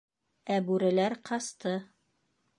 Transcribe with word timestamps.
Ә 0.55 0.57
бүреләр 0.69 1.17
ҡасты... 1.31 1.77